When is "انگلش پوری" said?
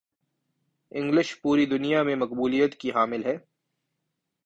0.91-1.65